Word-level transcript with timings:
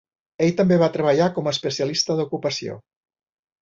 Ell 0.45 0.53
també 0.61 0.79
va 0.85 0.89
treballar 0.95 1.29
com 1.37 1.51
a 1.51 1.55
especialista 1.59 2.19
d'ocupació. 2.21 2.83